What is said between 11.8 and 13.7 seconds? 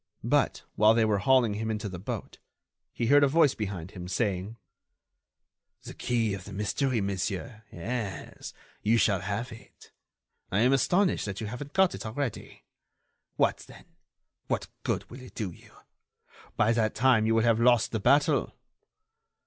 it already. What